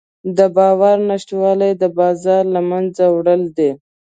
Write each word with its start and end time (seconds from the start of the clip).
د 0.37 0.39
باور 0.55 0.97
نشتوالی 1.09 1.71
د 1.81 1.83
بازار 1.99 2.43
له 2.55 2.61
منځه 2.69 3.03
وړل 3.15 3.41
دي. 3.57 3.71